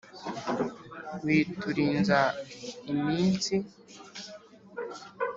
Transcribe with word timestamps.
witurinza 1.23 2.19
iminsi. 2.91 3.55